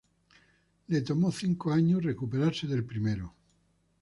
Le 0.89 1.01
tomó 1.03 1.31
cinco 1.31 1.71
años 1.71 1.99
para 1.99 2.07
recuperarse 2.07 2.65
del 2.65 2.83
primero. 2.83 3.35